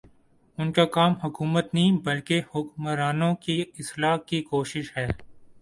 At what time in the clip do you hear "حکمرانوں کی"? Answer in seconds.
2.55-3.63